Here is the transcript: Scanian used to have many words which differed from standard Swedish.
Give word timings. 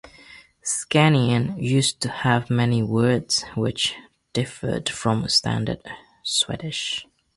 Scanian 0.65 1.61
used 1.61 2.01
to 2.01 2.09
have 2.09 2.49
many 2.49 2.81
words 2.81 3.43
which 3.53 3.93
differed 4.33 4.89
from 4.89 5.27
standard 5.29 5.83
Swedish. 6.23 7.05